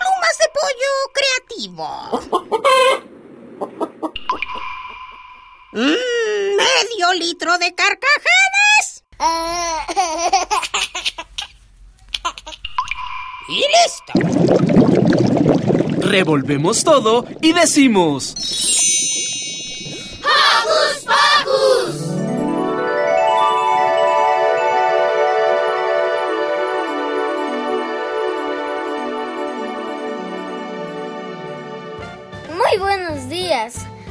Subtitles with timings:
[0.00, 1.88] Plumas de pollo creativo.
[5.72, 9.04] Mm, medio litro de carcajadas.
[13.48, 14.12] Y listo.
[16.08, 18.34] Revolvemos todo y decimos...
[20.24, 22.19] ¡Hocus Pocus!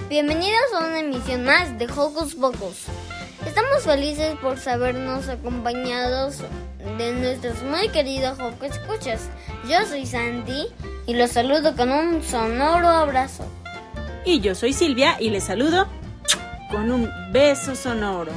[0.09, 2.85] Bienvenidos a una emisión más de Hocus Pocus.
[3.45, 6.39] Estamos felices por sabernos acompañados
[6.97, 9.29] de nuestros muy queridos Hocus Escuchas.
[9.69, 10.65] Yo soy Sandy
[11.05, 13.45] y los saludo con un sonoro abrazo.
[14.25, 15.87] Y yo soy Silvia y les saludo
[16.71, 18.31] con un beso sonoro.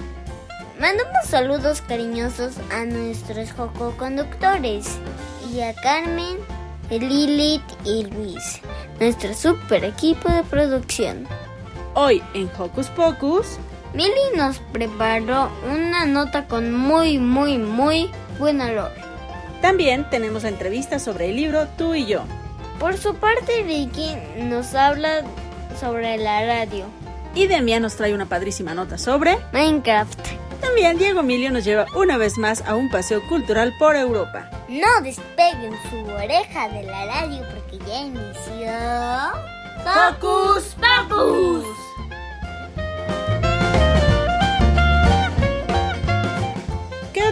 [0.79, 4.99] Mandamos saludos cariñosos a nuestros Joco conductores
[5.51, 6.37] y a Carmen,
[6.91, 8.61] Lilith y Luis,
[9.01, 11.27] nuestro super equipo de producción.
[11.95, 13.59] Hoy en Hocus Pocus,
[13.93, 18.91] Milly nos preparó una nota con muy, muy, muy buen olor.
[19.61, 22.23] También tenemos la entrevista sobre el libro Tú y yo.
[22.81, 25.23] Por su parte, Vicky nos habla
[25.79, 26.87] sobre la radio.
[27.35, 30.19] Y Demian nos trae una padrísima nota sobre Minecraft.
[30.63, 34.49] También Diego Emilio nos lleva una vez más a un paseo cultural por Europa.
[34.69, 39.53] No despeguen su oreja de la radio porque ya inició.
[39.85, 40.75] ¡Hocus
[41.09, 41.82] Pocus!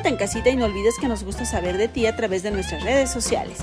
[0.03, 2.83] En casita y no olvides que nos gusta saber de ti a través de nuestras
[2.83, 3.59] redes sociales.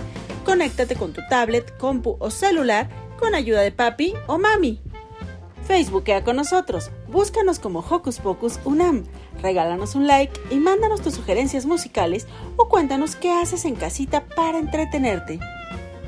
[0.45, 2.87] Conéctate con tu tablet, compu o celular
[3.19, 4.79] con ayuda de papi o mami.
[5.65, 9.03] Facebookea con nosotros, búscanos como Hocus Pocus Unam,
[9.41, 14.59] regálanos un like y mándanos tus sugerencias musicales o cuéntanos qué haces en casita para
[14.59, 15.39] entretenerte.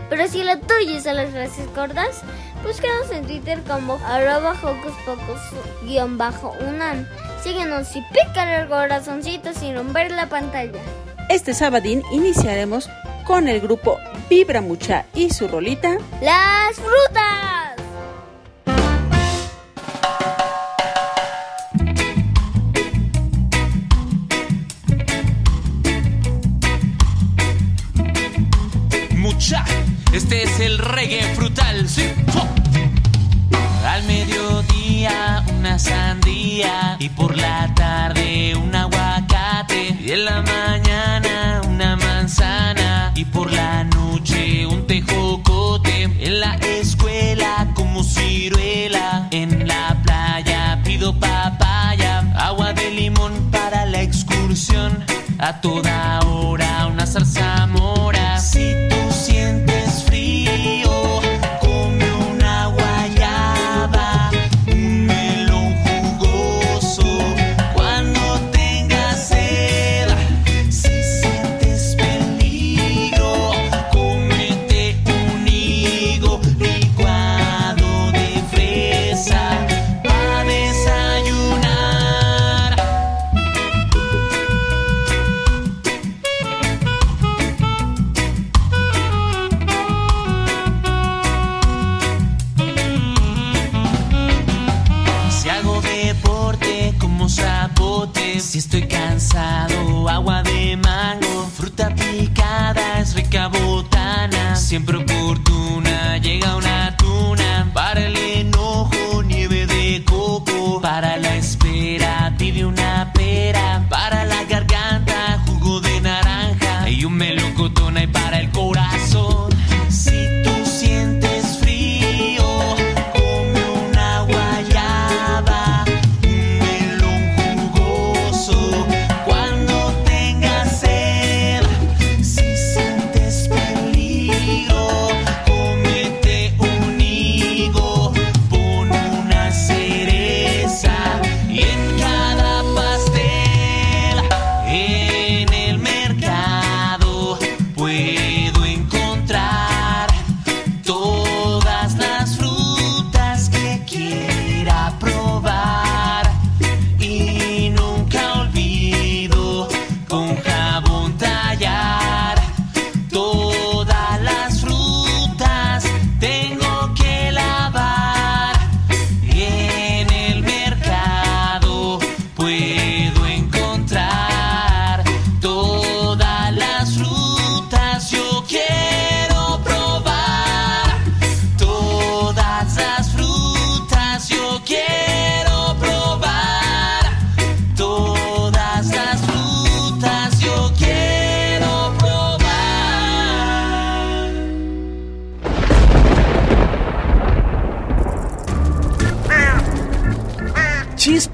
[0.09, 2.21] Pero si la tuya es a las frases cortas,
[2.63, 7.05] búscanos en Twitter como arroba Hocus Pocus-unam.
[7.43, 10.79] Síguenos y pícale el corazoncito sin romper la pantalla.
[11.29, 12.89] Este sabadín iniciaremos
[13.25, 13.97] con el grupo
[14.29, 17.68] Vibra Mucha y su rolita ¡Las frutas!
[30.19, 32.03] Este es el reggae frutal, ¿sí?
[33.85, 36.97] Al mediodía una sandía.
[36.99, 39.95] Y por la tarde un aguacate.
[39.97, 43.13] Y en la mañana una manzana.
[43.15, 46.03] Y por la noche un tejocote.
[46.03, 49.29] En la escuela como ciruela.
[49.31, 52.29] En la playa pido papaya.
[52.35, 55.01] Agua de limón para la excursión.
[55.39, 58.88] A toda hora una zarzamora si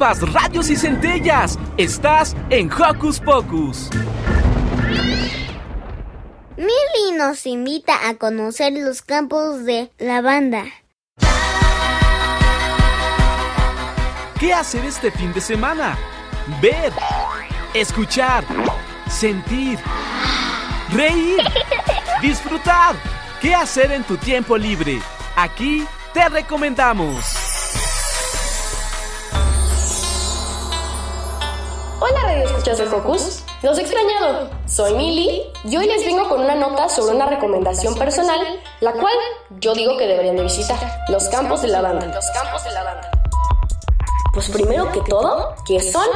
[0.05, 1.57] chispas, radios y centellas.
[1.77, 3.89] Estás en Hocus Pocus.
[6.57, 10.65] Milly nos invita a conocer los campos de lavanda.
[14.39, 15.97] ¿Qué hacer este fin de semana?
[16.61, 16.91] Ver,
[17.73, 18.43] escuchar,
[19.09, 19.79] sentir,
[20.91, 21.39] reír,
[22.21, 22.95] disfrutar.
[23.41, 24.99] ¿Qué hacer en tu tiempo libre?
[25.35, 27.44] Aquí te recomendamos.
[31.97, 33.43] Hola Radio Escuchas de Focus.
[33.63, 34.49] Los he extrañado.
[34.67, 38.39] Soy Mili y hoy les vengo con una nota sobre una recomendación personal,
[38.81, 39.13] la cual
[39.61, 40.77] yo digo que deberían de visitar.
[41.07, 42.07] Los campos de lavanda.
[42.07, 43.09] Los campos de lavanda.
[44.33, 46.07] Pues primero que todo, ¿qué son?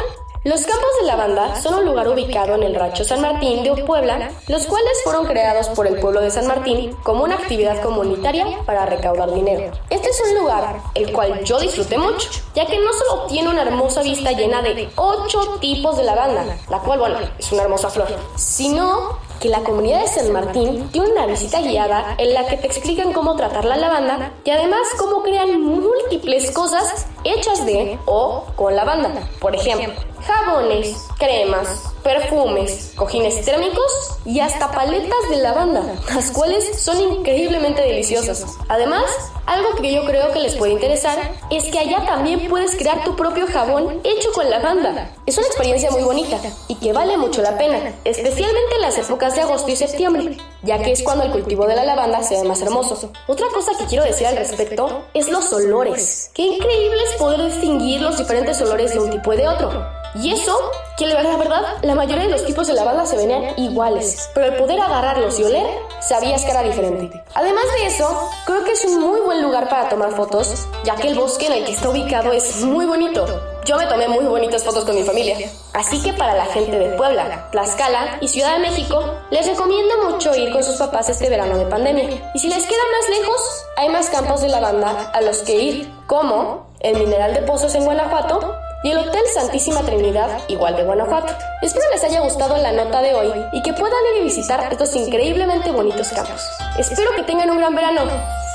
[0.46, 4.32] Los campos de lavanda son un lugar ubicado en el Rancho San Martín de Puebla,
[4.48, 8.86] los cuales fueron creados por el pueblo de San Martín como una actividad comunitaria para
[8.86, 9.74] recaudar dinero.
[9.90, 13.64] Este es un lugar el cual yo disfruté mucho, ya que no solo tiene una
[13.64, 18.08] hermosa vista llena de 8 tipos de lavanda, la cual, bueno, es una hermosa flor,
[18.38, 22.68] sino que la comunidad de San Martín tiene una visita guiada en la que te
[22.68, 28.76] explican cómo tratar la lavanda y además cómo crean múltiples cosas hechas de o con
[28.76, 29.30] lavanda.
[29.40, 29.94] Por ejemplo,
[30.26, 35.84] jabones, cremas, perfumes, cojines térmicos y hasta paletas de lavanda,
[36.14, 38.46] las cuales son increíblemente deliciosas.
[38.68, 39.04] Además,
[39.46, 41.18] algo que yo creo que les puede interesar
[41.50, 45.14] es que allá también puedes crear tu propio jabón hecho con lavanda.
[45.26, 46.38] Es una experiencia muy bonita
[46.68, 50.82] y que vale mucho la pena, especialmente en las épocas de agosto y septiembre, ya
[50.82, 53.12] que es cuando el cultivo de la lavanda se ve más hermoso.
[53.28, 56.32] Otra cosa que quiero decir al respecto es los olores.
[56.34, 60.00] Qué increíble es poder distinguir los diferentes olores de un tipo y de otro.
[60.16, 60.58] Y eso,
[60.98, 64.56] que la verdad, la mayoría de los tipos de lavanda se venían iguales, pero el
[64.56, 65.68] poder agarrarlos y oler,
[66.02, 67.24] sabías que era diferente.
[67.36, 71.10] Además de eso, creo que es un muy buen lugar para tomar fotos, ya que
[71.10, 73.26] el bosque en el que está ubicado es muy bonito.
[73.70, 75.48] Yo me tomé muy bonitas fotos con mi familia.
[75.74, 79.00] Así que para la gente de Puebla, Tlaxcala y Ciudad de México,
[79.30, 82.32] les recomiendo mucho ir con sus papás este verano de pandemia.
[82.34, 85.94] Y si les queda más lejos, hay más campos de lavanda a los que ir,
[86.08, 91.36] como el Mineral de Pozos en Guanajuato, y el Hotel Santísima Trinidad, igual de Guanajuato.
[91.62, 94.96] Espero les haya gustado la nota de hoy y que puedan ir a visitar estos
[94.96, 96.42] increíblemente bonitos campos.
[96.80, 98.02] Espero que tengan un gran verano.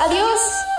[0.00, 0.73] ¡Adiós!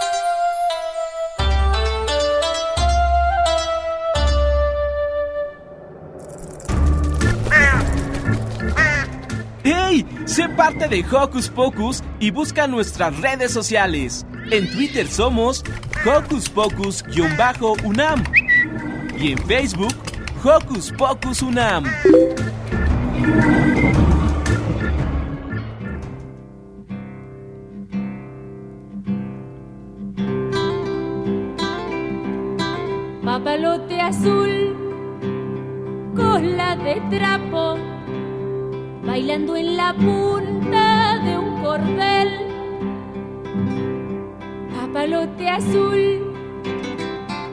[10.26, 14.26] Sé parte de Hocus Pocus y busca nuestras redes sociales.
[14.52, 15.64] En Twitter somos
[16.04, 18.24] Hocus Pocus-UNAM
[19.20, 19.94] y en Facebook
[20.44, 21.86] Hocus Pocus Unam.
[33.24, 34.76] Papalote azul,
[36.16, 37.78] cola de trapo,
[39.06, 42.30] bailando en la punta de un cordel.
[44.74, 46.34] Papalote azul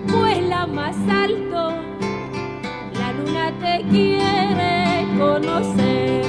[0.07, 1.75] vuela más alto,
[2.99, 6.25] la luna te quiere conocer.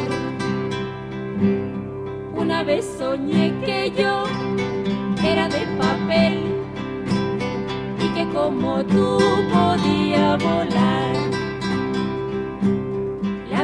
[2.36, 4.24] Una vez soñé que yo
[5.24, 6.40] era de papel
[8.00, 9.20] y que como tú
[9.52, 11.43] podía volar.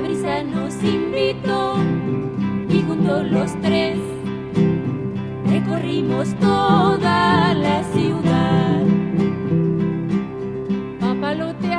[0.01, 1.75] Brisa nos invitó
[2.70, 3.98] y juntos los tres
[5.46, 8.50] recorrimos toda la ciudad.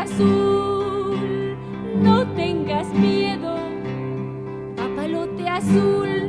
[0.00, 1.56] Azul,
[2.02, 3.56] no tengas miedo,
[4.76, 6.19] papalote azul,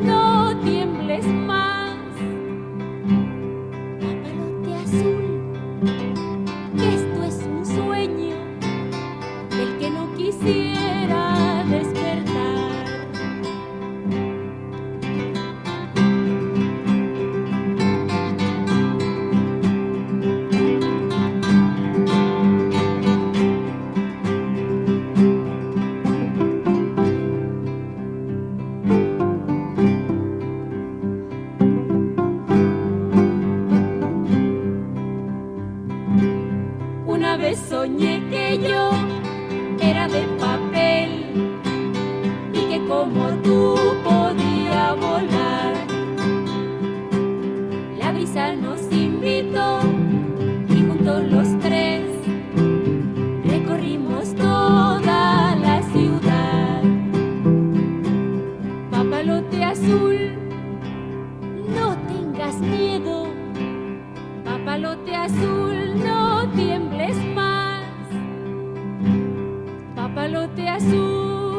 [70.79, 71.50] Jesús.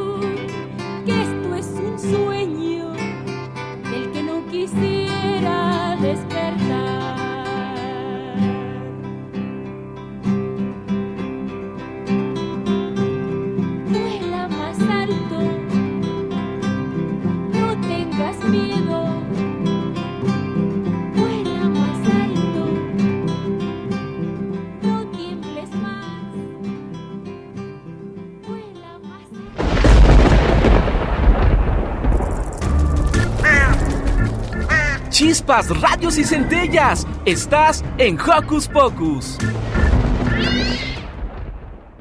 [35.53, 37.07] Chispas, radios y centellas.
[37.27, 39.37] Estás en Hocus Pocus.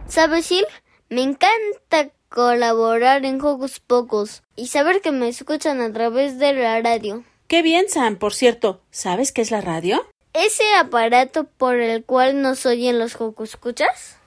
[0.08, 0.66] ¿Sabes, Sil?
[1.10, 6.82] Me encanta colaborar en Hocus Pocus y saber que me escuchan a través de la
[6.82, 7.24] radio.
[7.48, 8.18] Qué bien, Sam.
[8.18, 10.06] Por cierto, ¿sabes qué es la radio?
[10.34, 14.18] ¿Ese aparato por el cual nos oyen los Hocus escuchas?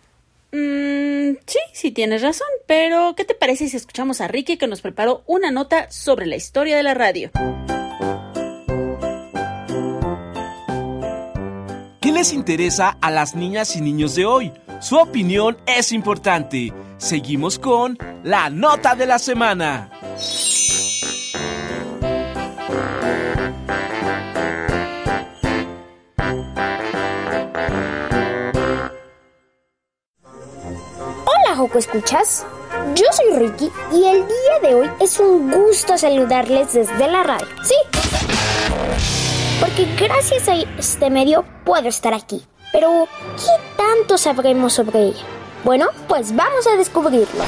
[0.52, 4.82] Mmm, sí, sí tienes razón, pero ¿qué te parece si escuchamos a Ricky que nos
[4.82, 7.30] preparó una nota sobre la historia de la radio?
[12.14, 14.52] Les interesa a las niñas y niños de hoy?
[14.80, 16.72] Su opinión es importante.
[16.96, 19.90] Seguimos con la nota de la semana.
[31.26, 32.46] Hola, Joco Escuchas.
[32.94, 37.46] Yo soy Ricky y el día de hoy es un gusto saludarles desde la radio.
[37.64, 37.74] Sí,
[39.60, 42.42] porque gracias a este medio puedo estar aquí.
[42.72, 43.06] Pero,
[43.36, 45.24] ¿qué tanto sabremos sobre ella?
[45.64, 47.44] Bueno, pues vamos a descubrirlo.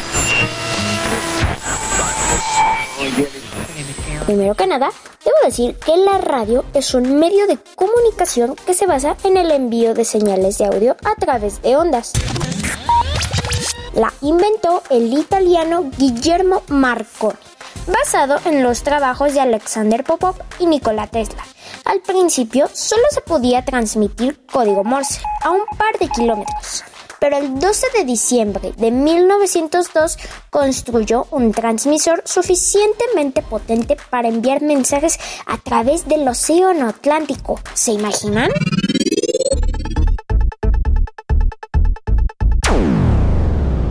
[4.25, 4.91] Primero que nada,
[5.25, 9.51] debo decir que la radio es un medio de comunicación que se basa en el
[9.51, 12.13] envío de señales de audio a través de ondas.
[13.95, 17.39] La inventó el italiano Guillermo Marconi,
[17.87, 21.45] basado en los trabajos de Alexander Popov y Nikola Tesla.
[21.87, 26.83] Al principio solo se podía transmitir código Morse a un par de kilómetros,
[27.21, 30.19] pero el 12 de diciembre de 1902
[30.51, 35.17] construyó un transmisor suficientemente potente para enviar mensajes
[35.47, 37.61] a través del Océano Atlántico.
[37.75, 38.51] ¿Se imaginan?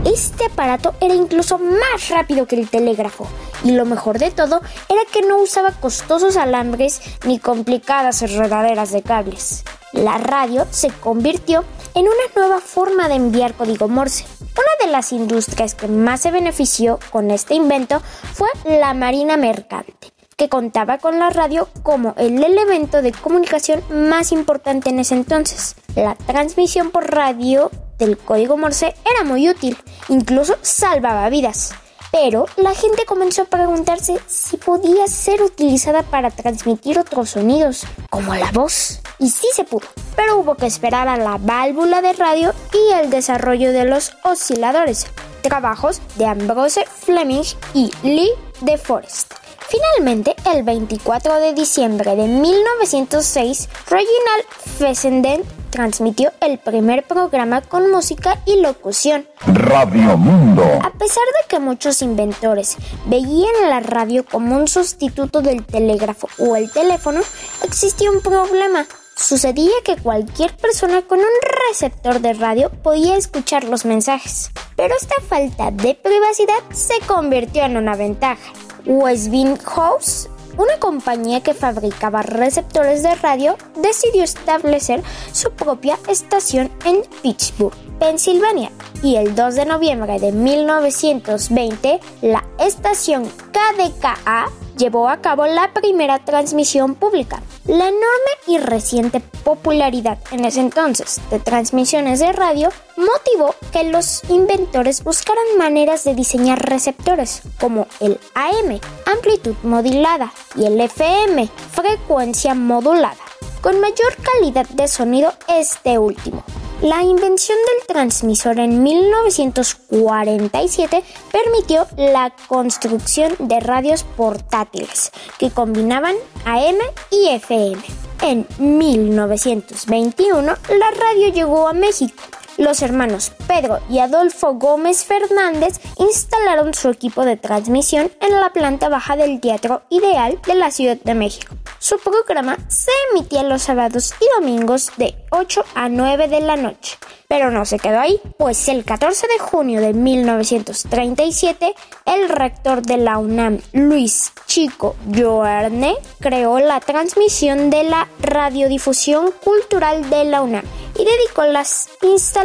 [0.06, 3.28] Este aparato era incluso más rápido que el telégrafo
[3.64, 9.02] y lo mejor de todo era que no usaba costosos alambres ni complicadas enredaderas de
[9.02, 9.64] cables.
[9.94, 11.64] La radio se convirtió
[11.96, 14.26] en una nueva forma de enviar código Morse.
[14.42, 18.00] Una de las industrias que más se benefició con este invento
[18.34, 24.32] fue la marina mercante, que contaba con la radio como el elemento de comunicación más
[24.32, 25.76] importante en ese entonces.
[25.96, 29.78] La transmisión por radio del código Morse era muy útil,
[30.10, 31.74] incluso salvaba vidas.
[32.12, 38.36] Pero la gente comenzó a preguntarse si podía ser utilizada para transmitir otros sonidos, como
[38.36, 39.02] la voz.
[39.20, 43.10] Y sí se pudo, pero hubo que esperar a la válvula de radio y el
[43.10, 45.08] desarrollo de los osciladores,
[45.42, 49.45] trabajos de Ambrose Fleming y Lee de Forest.
[49.68, 54.46] Finalmente, el 24 de diciembre de 1906, Reginald
[54.78, 59.28] Fessenden transmitió el primer programa con música y locución.
[59.48, 60.64] Radio Mundo.
[60.84, 66.56] A pesar de que muchos inventores veían la radio como un sustituto del telégrafo o
[66.56, 67.22] el teléfono,
[67.64, 68.86] existía un problema.
[69.18, 71.26] Sucedía que cualquier persona con un
[71.70, 77.78] receptor de radio podía escuchar los mensajes, pero esta falta de privacidad se convirtió en
[77.78, 78.52] una ventaja.
[78.86, 87.74] Westinghouse, una compañía que fabricaba receptores de radio, decidió establecer su propia estación en Pittsburgh,
[88.00, 88.72] Pensilvania,
[89.04, 96.20] y el 2 de noviembre de 1920, la estación KDKA llevó a cabo la primera
[96.20, 97.42] transmisión pública.
[97.66, 104.24] La enorme y reciente popularidad en ese entonces de transmisiones de radio motivó que los
[104.30, 112.54] inventores buscaran maneras de diseñar receptores como el AM, amplitud modulada, y el FM, frecuencia
[112.54, 113.18] modulada,
[113.62, 116.44] con mayor calidad de sonido este último.
[116.82, 126.76] La invención del transmisor en 1947 permitió la construcción de radios portátiles que combinaban AM
[127.12, 127.82] y FM.
[128.22, 132.22] En 1921 la radio llegó a México.
[132.58, 138.88] Los hermanos Pedro y Adolfo Gómez Fernández instalaron su equipo de transmisión en la planta
[138.88, 141.54] baja del Teatro Ideal de la Ciudad de México.
[141.80, 146.98] Su programa se emitía los sábados y domingos de 8 a 9 de la noche.
[147.28, 152.98] Pero no se quedó ahí, pues el 14 de junio de 1937, el rector de
[152.98, 160.64] la UNAM, Luis Chico Joarne, creó la transmisión de la radiodifusión cultural de la UNAM
[160.98, 162.45] y dedicó las instalaciones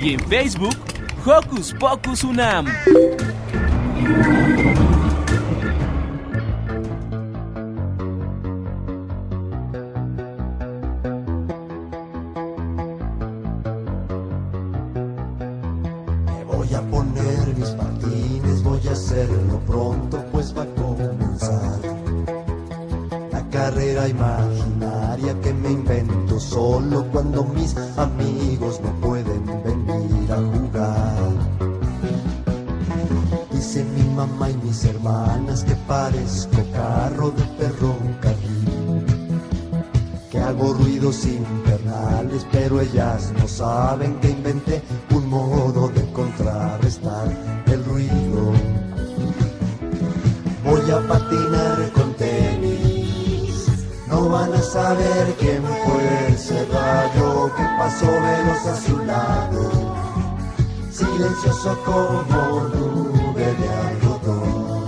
[0.00, 0.76] y en Facebook
[1.24, 2.66] Hocus Pocus UNAM.
[27.16, 31.30] Cuando mis amigos no pueden venir a jugar.
[33.50, 39.06] Dice mi mamá y mis hermanas que parezco carro de perro carril,
[40.30, 44.82] que hago ruidos infernales, pero ellas no saben que inventé
[45.14, 47.28] un modo de contrarrestar
[47.64, 48.52] el ruido.
[50.66, 53.68] Voy a patinar con tenis,
[54.06, 56.25] no van a saber quién fue
[57.54, 59.94] que pasó veloz a su lado,
[60.90, 64.86] silencioso como nube de algodón.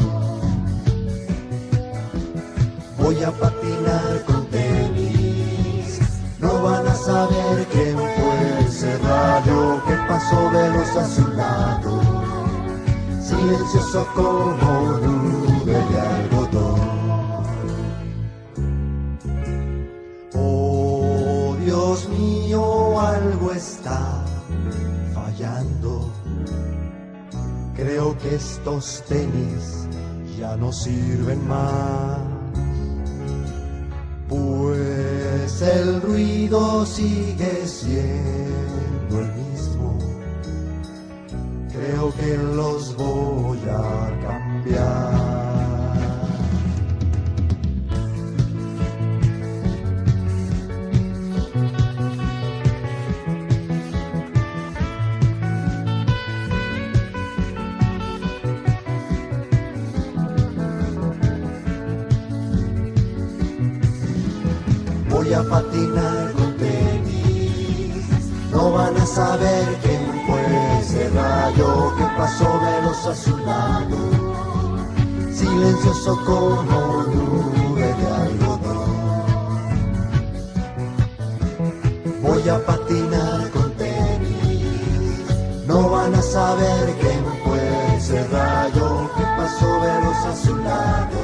[2.99, 6.01] Voy a patinar con tenis,
[6.40, 12.01] no van a saber quién fue ese rayo que pasó veloz a su lado,
[13.23, 15.48] silencioso como nube
[28.23, 29.89] que estos tenis
[30.39, 32.19] ya no sirven más.
[34.29, 38.38] Pues el ruido sigue siendo
[73.09, 73.97] a su lado,
[75.33, 78.88] silencioso como nube de algodón.
[82.21, 85.25] Voy a patinar con tenis,
[85.66, 91.21] no van a saber quién fue ese rayo que pasó veloz a su lado,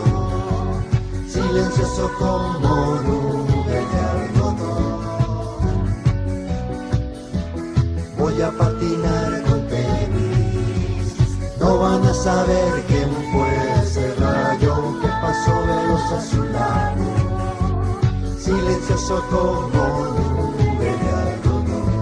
[1.29, 5.05] silencioso como nube de algodón.
[8.17, 9.54] Voy a patinar con
[11.85, 13.51] van a saber quién fue
[13.83, 17.05] ese rayo que pasó veloz a su lado,
[18.39, 19.83] silencioso como
[20.17, 21.95] nube de algodón.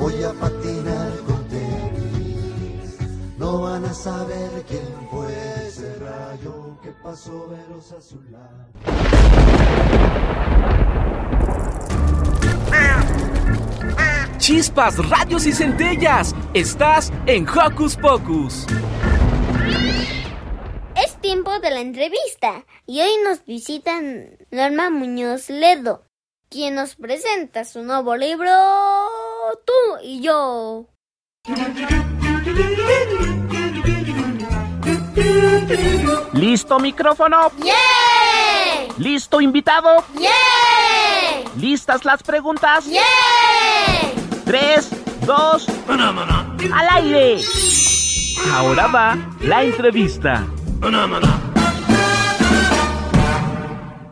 [0.00, 2.90] Voy a patinar con tenis,
[3.38, 5.32] no van a saber quién fue
[5.68, 8.77] ese rayo que pasó veloz a su lado.
[14.38, 16.34] Chispas, radios y centellas.
[16.54, 18.66] Estás en Hocus Pocus.
[20.94, 26.04] Es tiempo de la entrevista y hoy nos visitan Norma Muñoz Ledo,
[26.48, 28.50] quien nos presenta su nuevo libro
[29.66, 29.72] Tú
[30.02, 30.86] y yo.
[36.32, 37.50] ¿Listo micrófono?
[37.58, 37.74] ¡Yeah!
[38.98, 40.04] ¿Listo invitado?
[40.16, 40.30] ¡Yeah!
[41.56, 42.86] ¿Listas las preguntas?
[42.86, 43.02] ¡Yeah!
[44.48, 44.90] Tres,
[45.26, 47.36] dos, al aire.
[48.50, 49.14] Ahora va
[49.46, 50.46] la entrevista.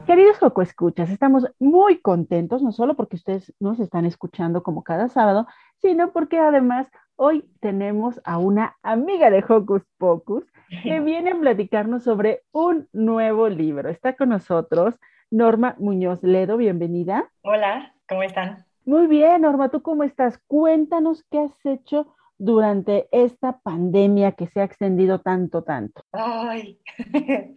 [0.06, 5.08] Queridos Joco Escuchas, estamos muy contentos, no solo porque ustedes nos están escuchando como cada
[5.08, 5.46] sábado,
[5.78, 10.44] sino porque además hoy tenemos a una amiga de Hocus Pocus
[10.82, 13.88] que viene a platicarnos sobre un nuevo libro.
[13.88, 14.96] Está con nosotros
[15.30, 17.30] Norma Muñoz Ledo, bienvenida.
[17.40, 18.66] Hola, ¿cómo están?
[18.86, 20.38] Muy bien, Norma, ¿tú cómo estás?
[20.46, 26.02] Cuéntanos qué has hecho durante esta pandemia que se ha extendido tanto, tanto.
[26.12, 26.78] Ay,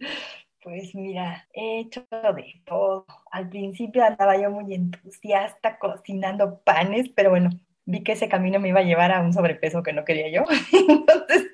[0.60, 3.06] pues mira, he hecho de todo.
[3.30, 7.50] Al principio andaba yo muy entusiasta cocinando panes, pero bueno,
[7.84, 10.42] vi que ese camino me iba a llevar a un sobrepeso que no quería yo.
[10.88, 11.46] Entonces,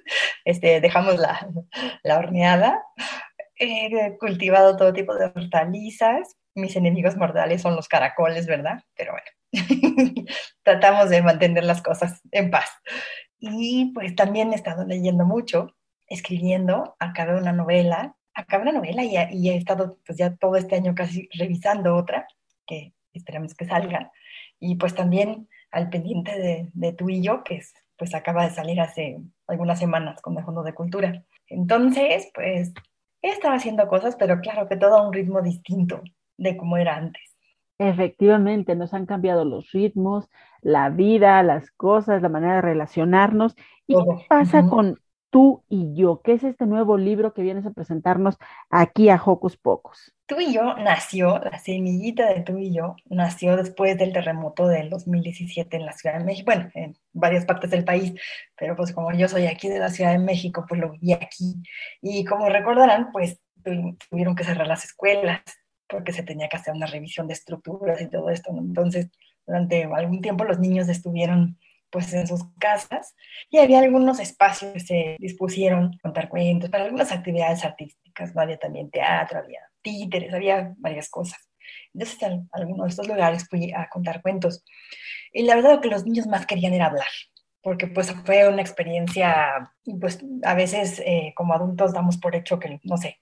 [0.46, 1.50] este, dejamos la,
[2.02, 2.82] la horneada.
[3.58, 6.34] He cultivado todo tipo de hortalizas.
[6.54, 8.82] Mis enemigos mortales son los caracoles, ¿verdad?
[8.94, 9.26] Pero bueno,
[10.62, 12.68] tratamos de mantener las cosas en paz.
[13.38, 15.74] Y pues también he estado leyendo mucho,
[16.08, 20.76] escribiendo, acabé una novela, acabé una novela y, y, he estado pues ya todo este
[20.76, 22.26] año casi revisando otra,
[22.66, 24.12] que esperamos que salga.
[24.58, 28.54] Y pues también al pendiente de, de tú y yo, que es, pues acaba de
[28.54, 31.24] salir hace algunas semanas con el Fondo de Cultura.
[31.48, 32.72] Entonces, pues
[33.22, 36.02] he estado haciendo cosas, pero claro que todo a un ritmo distinto
[36.36, 37.35] de como era antes.
[37.78, 40.28] Efectivamente, nos han cambiado los ritmos,
[40.62, 43.54] la vida, las cosas, la manera de relacionarnos.
[43.86, 44.70] ¿Y qué pasa uh -huh.
[44.70, 46.22] con tú y yo?
[46.22, 48.38] ¿Qué es este nuevo libro que vienes a presentarnos
[48.70, 50.14] aquí a Hocus Pocus?
[50.24, 54.88] Tú y yo nació, la semillita de tú y yo nació después del terremoto del
[54.88, 58.14] 2017 en la Ciudad de México, bueno, en varias partes del país,
[58.56, 61.62] pero pues como yo soy aquí de la Ciudad de México, pues lo vi aquí.
[62.00, 63.38] Y como recordarán, pues
[64.08, 65.42] tuvieron que cerrar las escuelas
[65.88, 68.50] porque se tenía que hacer una revisión de estructuras y todo esto.
[68.56, 69.08] Entonces,
[69.46, 71.58] durante algún tiempo los niños estuvieron
[71.90, 73.14] pues en sus casas
[73.48, 78.42] y había algunos espacios que se dispusieron contar cuentos para algunas actividades artísticas, ¿no?
[78.42, 81.38] Había también teatro, había títeres, había varias cosas.
[81.94, 84.64] Entonces, en algunos de estos lugares fui a contar cuentos.
[85.32, 87.06] Y la verdad que los niños más querían era hablar,
[87.66, 92.78] porque pues fue una experiencia, pues a veces eh, como adultos damos por hecho que,
[92.84, 93.18] no sé,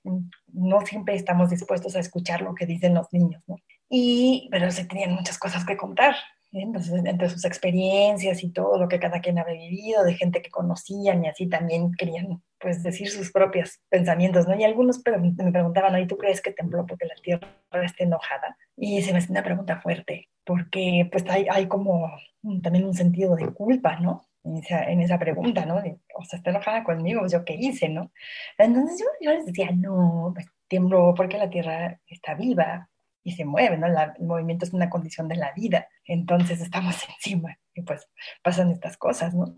[0.52, 3.57] no siempre estamos dispuestos a escuchar lo que dicen los niños, ¿no?
[3.88, 6.14] Y, pero se tenían muchas cosas que contar,
[6.52, 6.61] ¿eh?
[6.61, 10.50] entonces entre sus experiencias y todo lo que cada quien había vivido, de gente que
[10.50, 14.61] conocían y así también querían pues decir sus propios pensamientos, ¿no?
[14.61, 17.48] Y algunos me preguntaban, ¿y tú crees que tembló porque la tierra
[17.83, 18.59] está enojada?
[18.76, 22.11] Y se me hace una pregunta fuerte, porque pues hay, hay como
[22.62, 24.26] también un sentido de culpa, ¿no?
[24.44, 25.80] En esa, en esa pregunta, ¿no?
[25.80, 28.12] De, o sea, está enojada conmigo, pues, ¿yo qué hice, no?
[28.59, 32.90] Entonces yo, yo les decía, no, pues tembló porque la tierra está viva
[33.22, 33.88] y se mueve, ¿no?
[33.88, 38.07] La, el movimiento es una condición de la vida, entonces estamos encima y pues
[38.42, 39.57] pasan estas cosas, ¿no?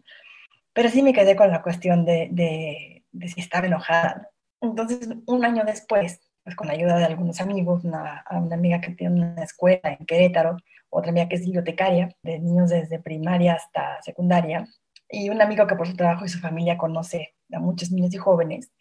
[0.72, 4.30] Pero sí me quedé con la cuestión de, de, de si estaba enojada.
[4.60, 8.92] Entonces, un año después, pues con la ayuda de algunos amigos, una, una amiga que
[8.92, 10.58] tiene una escuela en Querétaro,
[10.96, 14.66] otra amiga que es bibliotecaria, de niños desde primaria hasta secundaria,
[15.10, 18.16] y un amigo que por su trabajo y su familia conoce a muchos niños y
[18.16, 18.72] jóvenes,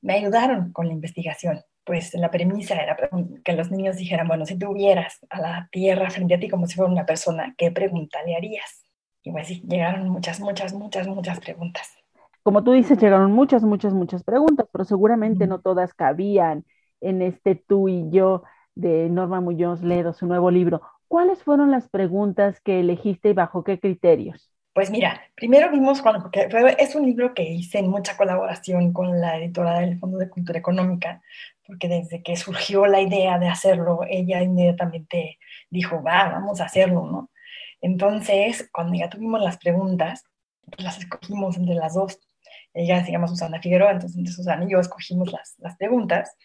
[0.00, 1.60] me ayudaron con la investigación.
[1.84, 2.96] Pues la premisa era
[3.44, 6.74] que los niños dijeran, bueno, si tuvieras a la Tierra frente a ti como si
[6.74, 8.84] fuera una persona, ¿qué pregunta le harías?
[9.22, 11.92] Y pues sí, llegaron muchas, muchas, muchas, muchas preguntas.
[12.42, 16.64] Como tú dices, llegaron muchas, muchas, muchas preguntas, pero seguramente no todas cabían
[17.00, 18.42] en este tú y yo
[18.74, 20.80] de Norma Muñoz Ledo, su nuevo libro.
[21.08, 24.52] ¿Cuáles fueron las preguntas que elegiste y bajo qué criterios?
[24.74, 29.20] Pues mira, primero vimos, cuando, porque es un libro que hice en mucha colaboración con
[29.20, 31.20] la editora del Fondo de Cultura Económica,
[31.66, 35.38] porque desde que surgió la idea de hacerlo, ella inmediatamente
[35.70, 37.30] dijo, va, vamos a hacerlo, ¿no?
[37.80, 40.24] Entonces, cuando ya tuvimos las preguntas,
[40.70, 42.20] pues las escogimos entre las dos.
[42.72, 46.36] Ella se llama Susana Figueroa, entonces Susana y yo escogimos las, las preguntas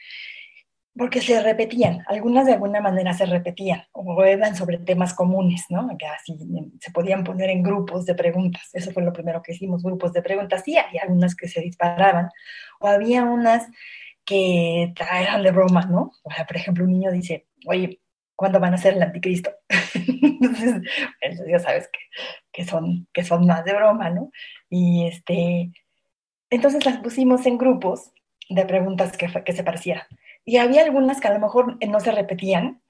[0.96, 5.90] porque se repetían, algunas de alguna manera se repetían, o eran sobre temas comunes, ¿no?
[5.98, 6.38] Que así
[6.80, 8.70] se podían poner en grupos de preguntas.
[8.74, 10.62] Eso fue lo primero que hicimos, grupos de preguntas.
[10.64, 12.30] Sí, había algunas que se disparaban,
[12.80, 13.68] o había unas
[14.24, 16.12] que eran de broma, ¿no?
[16.24, 18.00] O sea, por ejemplo, un niño dice, oye,
[18.36, 19.52] ¿cuándo van a ser el anticristo?
[19.94, 20.82] Entonces,
[21.20, 22.00] pues, ya sabes que,
[22.52, 24.32] que, son, que son más de broma, ¿no?
[24.70, 25.72] Y este,
[26.50, 28.12] entonces las pusimos en grupos
[28.50, 30.06] de preguntas que, que se parecieran.
[30.46, 32.82] Y había algunas que a lo mejor no se repetían,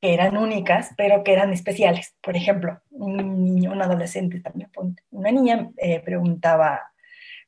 [0.00, 2.14] que eran únicas, pero que eran especiales.
[2.20, 4.70] Por ejemplo, un niño, un adolescente también,
[5.10, 6.92] una niña eh, preguntaba,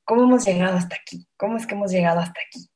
[0.04, 1.26] ¿cómo hemos llegado hasta aquí?
[1.36, 2.68] ¿Cómo es que hemos llegado hasta aquí?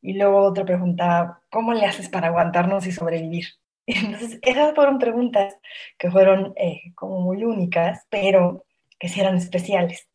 [0.00, 3.46] Y luego otra preguntaba, ¿cómo le haces para aguantarnos y sobrevivir?
[3.86, 5.56] Entonces, esas fueron preguntas
[5.98, 8.64] que fueron eh, como muy únicas, pero
[8.98, 10.08] que sí eran especiales.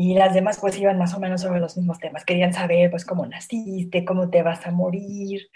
[0.00, 2.24] Y las demás pues iban más o menos sobre los mismos temas.
[2.24, 5.48] Querían saber pues cómo naciste, cómo te vas a morir,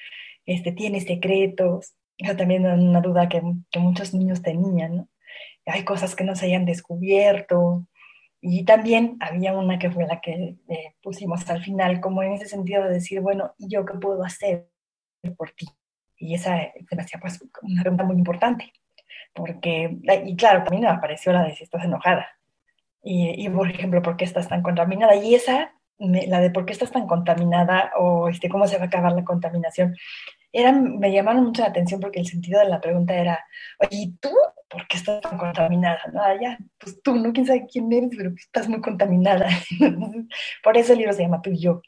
[0.47, 1.95] este, tienes secretos.
[2.19, 5.09] Esa también era una duda que, que muchos niños tenían, ¿no?
[5.67, 7.87] Hay cosas que no se hayan descubierto.
[8.41, 12.47] Y también había una que fue la que eh, pusimos al final, como en ese
[12.47, 14.69] sentido de decir, bueno, ¿y yo qué puedo hacer
[15.37, 15.69] por ti?
[16.17, 18.73] Y esa se me hacía pues una pregunta muy importante,
[19.35, 22.27] porque, y claro, también apareció la de si estás enojada,
[23.03, 25.17] y, por ejemplo, ¿por qué estás tan contaminada?
[25.17, 28.87] Y esa, la de por qué estás tan contaminada o este, cómo se va a
[28.87, 29.97] acabar la contaminación,
[30.53, 33.45] era, me llamaron mucho la atención porque el sentido de la pregunta era,
[33.81, 34.31] oye, ¿y tú
[34.69, 35.99] por qué estás tan contaminada?
[36.13, 39.49] No, ah, ya, pues tú, no quién sabe quién eres, pero estás muy contaminada.
[40.63, 41.81] por eso el libro se llama Tú y yo,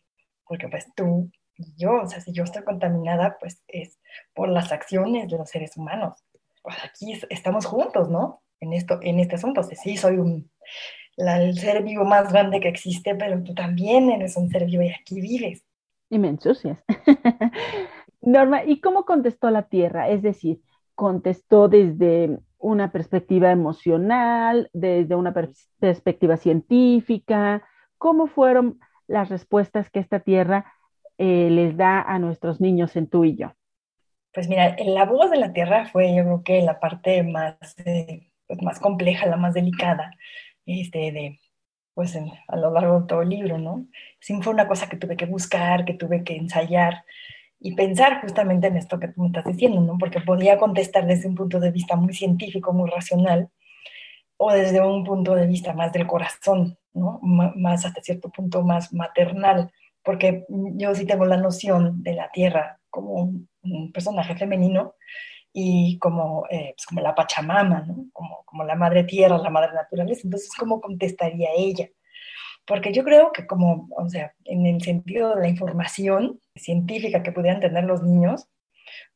[0.46, 4.00] porque pues tú y yo, o sea, si yo estoy contaminada, pues es
[4.32, 6.24] por las acciones de los seres humanos.
[6.62, 8.42] Pues aquí estamos juntos, ¿no?
[8.60, 10.50] En, esto, en este asunto, sí, soy un
[11.16, 14.90] el ser vivo más grande que existe, pero tú también eres un ser vivo y
[14.90, 15.64] aquí vives.
[16.10, 16.78] Y me ensucias.
[18.20, 20.08] Norma, ¿y cómo contestó la Tierra?
[20.08, 20.60] Es decir,
[20.94, 25.34] contestó desde una perspectiva emocional, desde una
[25.80, 27.62] perspectiva científica.
[27.98, 30.72] ¿Cómo fueron las respuestas que esta Tierra
[31.18, 33.52] eh, les da a nuestros niños en tú y yo?
[34.32, 38.32] Pues mira, la voz de la Tierra fue yo creo que la parte más, eh,
[38.46, 40.10] pues más compleja, la más delicada,
[40.66, 41.40] este, de,
[41.94, 42.16] pues
[42.48, 43.86] a lo largo de todo el libro, ¿no?
[44.20, 47.04] Sí fue una cosa que tuve que buscar, que tuve que ensayar
[47.60, 49.96] y pensar justamente en esto que tú me estás diciendo, ¿no?
[49.98, 53.50] Porque podía contestar desde un punto de vista muy científico, muy racional,
[54.36, 57.20] o desde un punto de vista más del corazón, ¿no?
[57.22, 59.70] más hasta cierto punto más maternal,
[60.02, 64.94] porque yo sí tengo la noción de la tierra como un personaje femenino,
[65.56, 68.06] y como, eh, pues como la Pachamama, ¿no?
[68.12, 70.22] como, como la madre tierra, la madre naturaleza.
[70.24, 71.88] Entonces, ¿cómo contestaría ella?
[72.66, 77.30] Porque yo creo que como, o sea, en el sentido de la información científica que
[77.32, 78.48] pudieran tener los niños,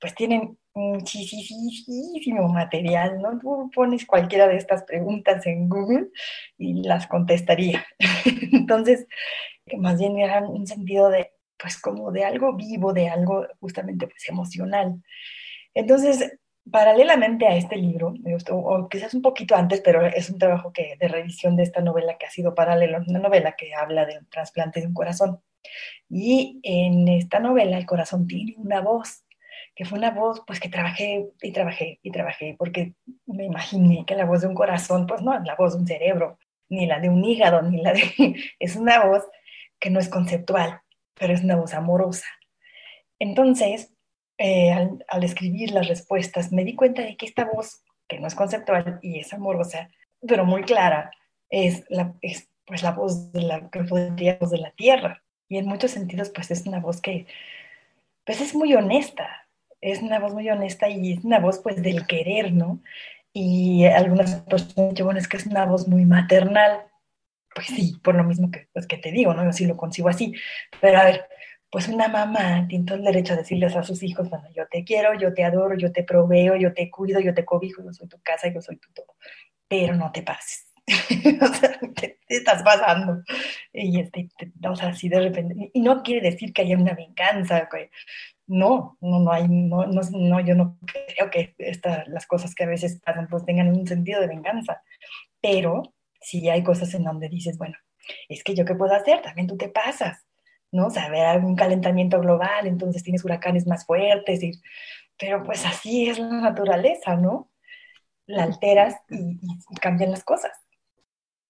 [0.01, 3.39] pues tienen muchísimo material, ¿no?
[3.41, 6.09] Tú pones cualquiera de estas preguntas en Google
[6.57, 7.85] y las contestaría.
[8.53, 9.09] Entonces,
[9.77, 14.29] más bien era un sentido de, pues como de algo vivo, de algo justamente pues
[14.29, 15.03] emocional.
[15.75, 16.39] Entonces,
[16.71, 18.15] paralelamente a este libro,
[18.51, 22.27] o quizás un poquito antes, pero es un trabajo de revisión de esta novela que
[22.27, 25.41] ha sido paralelo, una novela que habla del trasplante de un corazón.
[26.09, 29.25] Y en esta novela el corazón tiene una voz,
[29.75, 32.95] que fue una voz pues que trabajé y trabajé y trabajé, porque
[33.27, 35.87] me imaginé que la voz de un corazón, pues no es la voz de un
[35.87, 38.03] cerebro, ni la de un hígado, ni la de...
[38.59, 39.25] es una voz
[39.79, 40.81] que no es conceptual,
[41.15, 42.27] pero es una voz amorosa.
[43.19, 43.93] Entonces,
[44.39, 48.35] eh, al, escribir las respuestas, me di cuenta de que esta voz, que no es
[48.35, 49.91] conceptual y es amorosa,
[50.27, 51.11] pero muy clara,
[51.51, 55.23] es la, es, pues, la voz de la que de la tierra.
[55.49, 57.27] Y en muchos sentidos, pues es una voz que,
[58.25, 59.49] pues es muy honesta,
[59.81, 62.81] es una voz muy honesta y es una voz pues del querer, ¿no?
[63.33, 66.83] Y algunas personas dicen, bueno, que es una voz muy maternal.
[67.55, 69.45] Pues sí, por lo mismo que, pues, que te digo, ¿no?
[69.45, 70.33] Yo sí lo consigo así.
[70.81, 71.29] Pero a ver,
[71.71, 74.85] pues una mamá tiene todo el derecho a decirles a sus hijos, bueno, yo te
[74.85, 78.09] quiero, yo te adoro, yo te proveo, yo te cuido, yo te cobijo, yo soy
[78.09, 79.17] tu casa, yo soy tu todo,
[79.69, 80.69] pero no te pases.
[81.43, 83.23] o sea, te, estás pasando.
[83.73, 84.29] Y este,
[84.67, 87.69] o sea, así de repente, y no quiere decir que haya una venganza,
[88.47, 92.69] no, no, no hay, no, no, yo no creo que esta, las cosas que a
[92.69, 94.83] veces pasan pues tengan un sentido de venganza,
[95.43, 97.77] pero si hay cosas en donde dices, bueno,
[98.29, 100.28] es que yo qué puedo hacer, también tú te pasas,
[100.73, 100.87] ¿no?
[100.87, 104.53] O sea, haber algún calentamiento global, entonces tienes huracanes más fuertes, y,
[105.19, 107.51] pero pues así es la naturaleza, ¿no?
[108.27, 109.39] La alteras y,
[109.81, 110.53] cambian las cosas.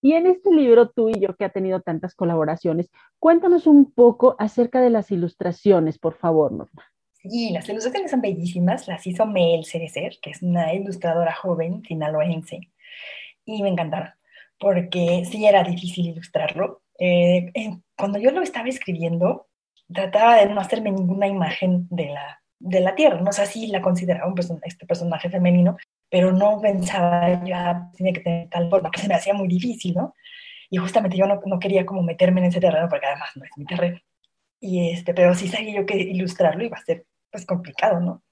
[0.00, 4.36] Y en este libro, tú y yo, que ha tenido tantas colaboraciones, cuéntanos un poco
[4.38, 6.84] acerca de las ilustraciones, por favor, Norma.
[7.14, 12.60] Sí, las ilustraciones son bellísimas, las hizo Mel Cerecer, que es una ilustradora joven sinaloense,
[13.44, 14.10] y me encantaron,
[14.60, 17.50] porque sí era difícil ilustrarlo, eh,
[17.98, 19.48] cuando yo lo estaba escribiendo,
[19.92, 23.20] trataba de no hacerme ninguna imagen de la, de la Tierra.
[23.20, 25.76] No sé si la consideraba un este personaje femenino,
[26.08, 29.94] pero no pensaba ya tiene que tener tal forma, que se me hacía muy difícil,
[29.94, 30.14] ¿no?
[30.70, 33.50] Y justamente yo no, no, quería como meterme en ese terreno, porque además no es
[33.56, 33.98] mi terreno.
[34.60, 38.22] Y este, pero sí sabía yo que ilustrarlo iba a ser pues complicado, ¿no?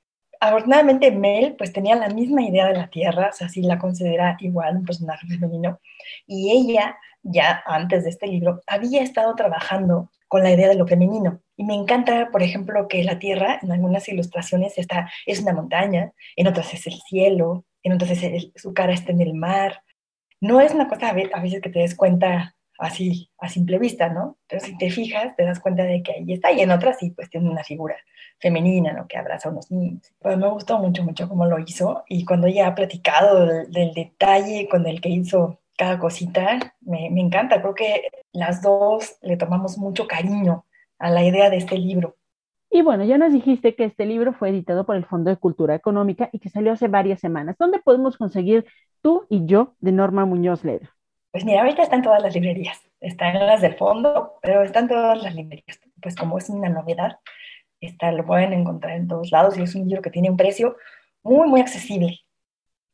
[0.41, 4.37] Afortunadamente Mel pues tenía la misma idea de la Tierra, o sea, sí la considera
[4.41, 5.81] igual un personaje femenino,
[6.27, 6.97] y ella
[7.29, 11.41] ya antes de este libro, había estado trabajando con la idea de lo femenino.
[11.57, 16.13] Y me encanta, por ejemplo, que la Tierra en algunas ilustraciones está, es una montaña,
[16.37, 19.83] en otras es el cielo, en otras es su cara está en el mar.
[20.41, 24.39] No es una cosa a veces que te des cuenta así a simple vista, ¿no?
[24.49, 27.11] Pero si te fijas, te das cuenta de que ahí está, y en otras sí,
[27.11, 27.97] pues tiene una figura
[28.39, 29.07] femenina, ¿no?
[29.09, 30.03] Que abraza a unos niños.
[30.19, 33.95] Pues me gustó mucho, mucho cómo lo hizo, y cuando ella ha platicado del, del
[33.95, 39.37] detalle con el que hizo cada cosita, me, me encanta, creo que las dos le
[39.37, 40.65] tomamos mucho cariño
[40.99, 42.17] a la idea de este libro.
[42.71, 45.75] Y bueno, ya nos dijiste que este libro fue editado por el Fondo de Cultura
[45.75, 47.57] Económica y que salió hace varias semanas.
[47.59, 48.67] ¿Dónde podemos conseguir
[49.03, 50.87] tú y yo de Norma Muñoz Ledo?
[51.33, 54.81] Pues mira, ahorita está en todas las librerías, está en las del fondo, pero está
[54.81, 55.79] en todas las librerías.
[56.01, 57.19] Pues como es una novedad,
[57.81, 60.77] está, lo pueden encontrar en todos lados y es un libro que tiene un precio
[61.23, 62.21] muy, muy accesible.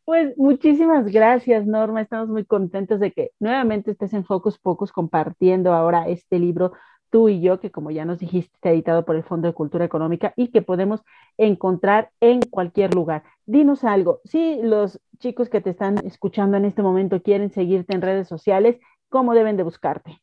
[0.04, 2.00] Pues muchísimas gracias, Norma.
[2.00, 6.72] Estamos muy contentos de que nuevamente estés en Focus Pocus compartiendo ahora este libro
[7.12, 9.84] tú y yo, que como ya nos dijiste, está editado por el Fondo de Cultura
[9.84, 11.02] Económica y que podemos
[11.36, 13.22] encontrar en cualquier lugar.
[13.44, 18.00] Dinos algo, si los chicos que te están escuchando en este momento quieren seguirte en
[18.00, 20.22] redes sociales, ¿cómo deben de buscarte?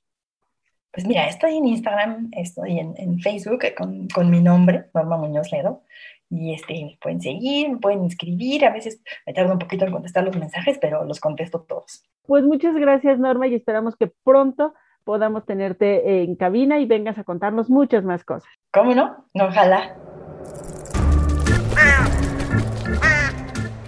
[0.92, 5.52] Pues mira, estoy en Instagram, estoy en, en Facebook con, con, mi nombre, Norma Muñoz
[5.52, 5.84] Ledo,
[6.32, 9.92] y este, me pueden seguir, me pueden inscribir, a veces me tardo un poquito en
[9.92, 12.04] contestar los mensajes, pero los contesto todos.
[12.26, 14.74] Pues muchas gracias Norma y esperamos que pronto
[15.10, 18.48] podamos tenerte en cabina y vengas a contarnos muchas más cosas.
[18.72, 19.26] ¿Cómo no?
[19.34, 19.96] Ojalá.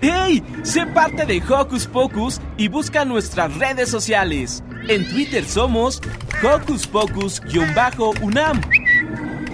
[0.02, 0.44] ¡Hey!
[0.64, 4.64] Sé parte de Hocus Pocus y busca nuestras redes sociales.
[4.88, 6.02] En Twitter somos
[6.44, 8.60] Hocus Pocus-UNAM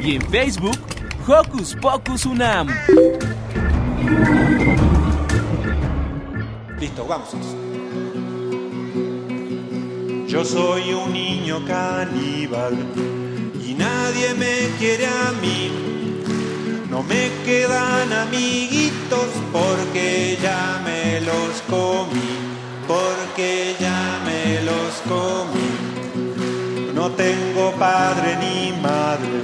[0.02, 0.78] y en Facebook
[1.28, 2.70] Hocus Pocus UNAM.
[6.80, 7.67] Listo, vamos.
[10.28, 12.76] Yo soy un niño caníbal
[13.66, 15.72] y nadie me quiere a mí.
[16.90, 22.30] No me quedan amiguitos porque ya me los comí,
[22.86, 26.94] porque ya me los comí.
[26.94, 29.40] No tengo padre ni madre,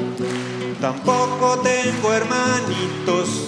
[0.82, 3.48] tampoco tengo hermanitos.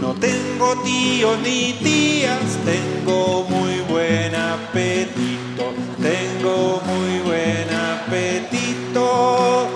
[0.00, 9.68] No tengo tíos ni tías, tengo muy buen apetito, tengo muy buen apetito.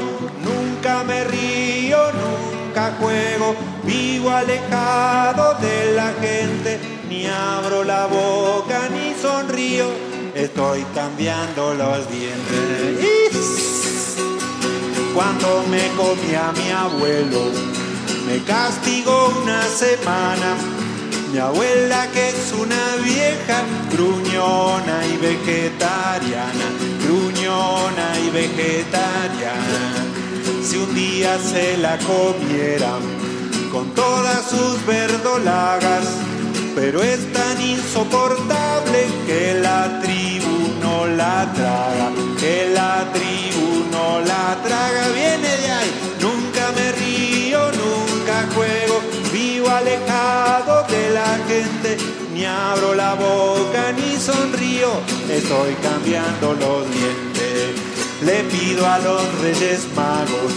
[0.43, 9.15] Nunca me río, nunca juego, vivo alejado de la gente, ni abro la boca ni
[9.21, 9.87] sonrío,
[10.35, 13.37] estoy cambiando los dientes.
[15.15, 17.51] Cuando me comía mi abuelo,
[18.27, 20.78] me castigó una semana.
[21.33, 23.63] Mi abuela que es una vieja
[23.93, 26.69] gruñona y vegetariana,
[27.05, 30.05] gruñona y vegetariana.
[30.63, 32.93] Si un día se la comiera
[33.71, 36.07] con todas sus verdolagas,
[36.75, 43.68] pero es tan insoportable que la tribu no la traga, que la tribu
[52.73, 54.91] abro la boca ni sonrío,
[55.29, 57.75] estoy cambiando los dientes.
[58.23, 60.53] Le pido a los reyes magos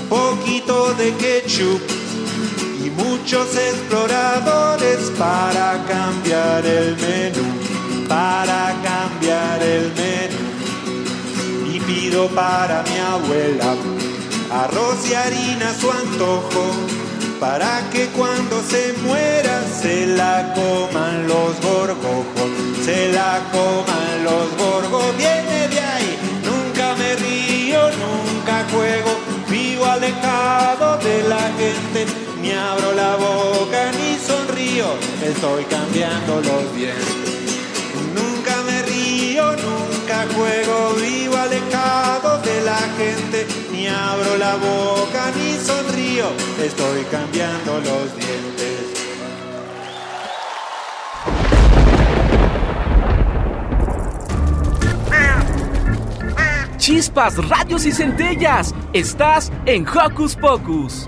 [0.00, 1.80] un poquito de ketchup
[2.84, 7.46] y muchos exploradores para cambiar el menú,
[8.08, 11.74] para cambiar el menú.
[11.74, 13.74] Y pido para mi abuela
[14.50, 16.64] arroz y harina a su antojo,
[17.40, 22.50] para que cuando se muera se la coman los gorgojos,
[22.84, 25.16] se la coman los gorgos.
[25.16, 29.10] Viene de ahí, nunca me río, nunca juego,
[29.48, 32.06] vivo alejado de la gente,
[32.40, 34.86] ni abro la boca ni sonrío,
[35.22, 37.34] estoy cambiando los dientes.
[38.14, 43.46] Nunca me río, nunca juego, vivo alejado de la gente,
[43.84, 46.26] ni abro la boca ni sonrío,
[46.62, 48.80] estoy cambiando los dientes.
[56.78, 58.74] Chispas, rayos y centellas.
[58.92, 61.06] Estás en Hocus Pocus.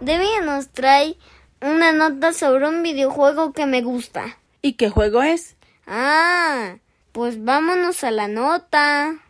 [0.00, 1.16] Debbie nos trae
[1.60, 4.38] una nota sobre un videojuego que me gusta.
[4.60, 5.56] ¿Y qué juego es?
[5.86, 6.76] Ah,
[7.12, 9.23] pues vámonos a la nota.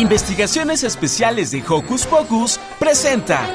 [0.00, 3.46] Investigaciones Especiales de Hocus Pocus presenta.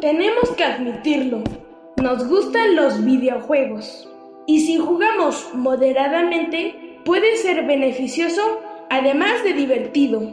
[0.00, 1.44] Tenemos que admitirlo.
[1.98, 4.08] nos gustan los videojuegos.
[4.46, 10.30] Y si jugamos moderadamente, puede ser beneficioso, además de divertido.